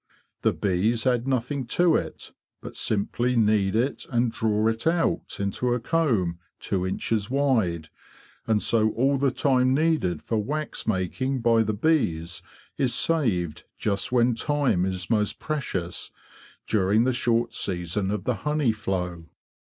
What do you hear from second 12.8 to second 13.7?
saved